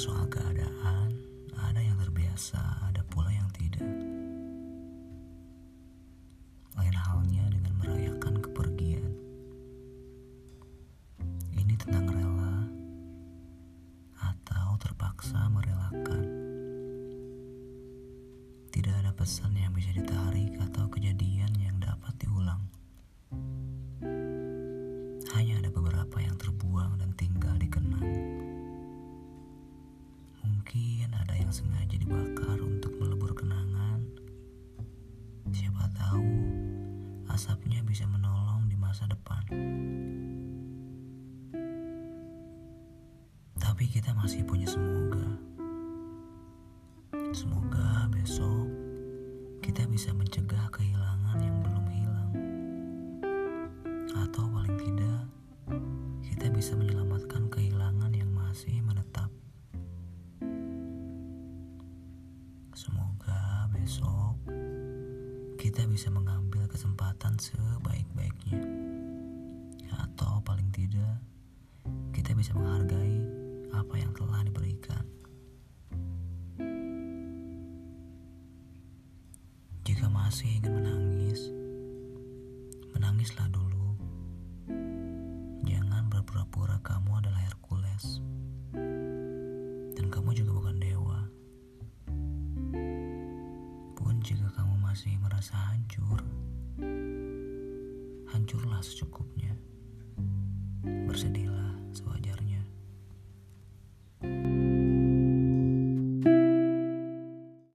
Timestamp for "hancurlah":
98.30-98.78